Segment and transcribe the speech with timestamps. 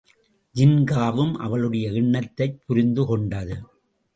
[0.55, 3.61] ஜின்காவும் அவளுடைய எண்ணத்தைப் புரிந்துகொண்டது.